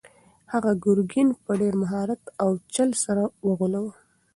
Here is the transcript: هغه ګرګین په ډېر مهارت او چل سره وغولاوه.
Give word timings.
هغه 0.51 0.71
ګرګین 0.83 1.29
په 1.43 1.51
ډېر 1.61 1.73
مهارت 1.81 2.21
او 2.43 2.49
چل 2.75 2.89
سره 3.03 3.23
وغولاوه. 3.47 3.91